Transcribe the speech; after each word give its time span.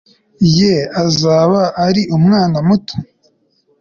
Ye 0.57 0.75
azaba 1.03 1.61
ari 1.85 2.01
umwana 2.17 2.57
muto 2.67 2.95